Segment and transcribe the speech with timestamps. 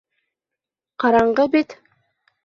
[1.03, 1.75] Ҡараңғы бит.